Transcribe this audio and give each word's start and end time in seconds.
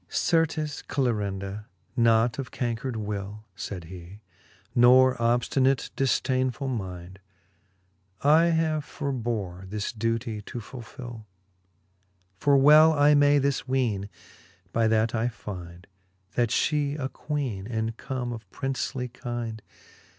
XLI. 0.09 0.15
Certes, 0.15 0.81
Clarinda, 0.81 1.67
not 1.95 2.39
of 2.39 2.49
cancred 2.49 2.95
will, 2.95 3.45
Sayd 3.55 3.83
he, 3.83 4.21
nor 4.73 5.13
obftinate 5.17 5.91
difdainefull 5.95 6.75
mind, 6.75 7.19
I 8.21 8.45
have 8.45 8.83
forbore 8.83 9.69
this 9.69 9.93
duetie 9.93 10.41
to 10.43 10.59
fulfill: 10.59 11.27
For 12.39 12.57
well 12.57 12.93
I 12.93 13.13
may 13.13 13.37
this 13.37 13.67
weene, 13.67 14.09
by 14.73 14.87
that 14.87 15.13
I 15.13 15.27
find, 15.27 15.85
That 16.33 16.49
fhe 16.49 16.97
a 16.97 17.07
Queene, 17.07 17.67
and 17.67 17.95
come 17.95 18.33
of 18.33 18.49
princely 18.49 19.07
kynd. 19.07 19.59